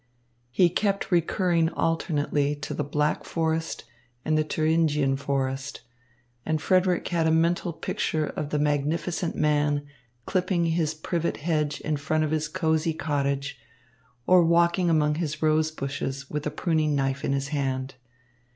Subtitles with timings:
[0.49, 3.83] He kept recurring alternately to the Black Forest
[4.25, 5.81] and the Thüringian Forest,
[6.43, 9.85] and Frederick had a mental picture of the magnificent man
[10.25, 13.59] clipping his privet hedge in front of his cosey cottage,
[14.25, 17.93] or walking among his rose bushes with a pruning knife in his hand.